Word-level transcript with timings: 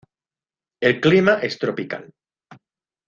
El 0.89 0.95
clima 1.01 1.37
es 1.49 1.59
tropical. 1.59 2.11